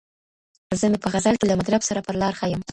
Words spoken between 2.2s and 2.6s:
لار ښه